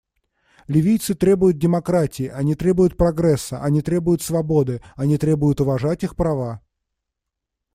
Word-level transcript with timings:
Ливийцы 0.65 1.13
требуют 1.13 1.59
демократии, 1.59 2.25
они 2.25 2.55
требуют 2.55 2.97
прогресса, 2.97 3.61
они 3.61 3.83
требуют 3.83 4.23
свободы, 4.23 4.81
они 4.95 5.19
требуют 5.19 5.61
уважать 5.61 6.01
их 6.03 6.15
права. 6.15 6.59